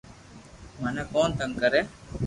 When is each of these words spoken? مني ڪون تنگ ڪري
مني 0.81 1.03
ڪون 1.11 1.29
تنگ 1.39 1.53
ڪري 1.61 1.81